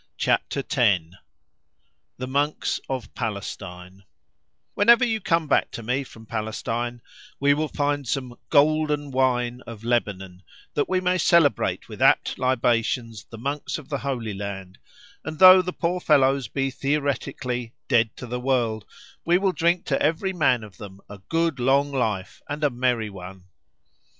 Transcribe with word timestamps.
CHAPTER 0.17 0.61
X—THE 0.67 2.25
MONKS 2.25 2.79
OF 2.89 3.13
PALESTINE 3.13 4.03
Whenever 4.73 5.05
you 5.05 5.21
come 5.21 5.45
back 5.47 5.69
to 5.73 5.83
me 5.83 6.03
from 6.03 6.25
Palestine 6.25 7.03
we 7.39 7.53
will 7.53 7.67
find 7.67 8.07
some 8.07 8.35
"golden 8.49 9.11
wine" 9.11 9.61
of 9.67 9.83
Lebanon, 9.83 10.41
that 10.73 10.89
we 10.89 11.01
may 11.01 11.19
celebrate 11.19 11.87
with 11.87 12.01
apt 12.01 12.39
libations 12.39 13.25
the 13.25 13.37
monks 13.37 13.77
of 13.77 13.89
the 13.89 13.99
Holy 13.99 14.33
Land, 14.33 14.79
and 15.23 15.37
though 15.37 15.61
the 15.61 15.71
poor 15.71 15.99
fellows 15.99 16.47
be 16.47 16.71
theoretically 16.71 17.71
"dead 17.87 18.17
to 18.17 18.25
the 18.25 18.39
world," 18.39 18.85
we 19.23 19.37
will 19.37 19.51
drink 19.53 19.85
to 19.85 20.01
every 20.01 20.33
man 20.33 20.63
of 20.63 20.77
them 20.77 20.99
a 21.09 21.19
good 21.29 21.59
long 21.59 21.91
life, 21.91 22.41
and 22.49 22.63
a 22.63 22.71
merry 22.71 23.11
one! 23.11 23.43